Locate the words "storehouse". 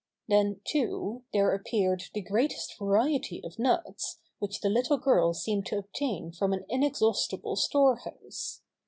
7.55-8.63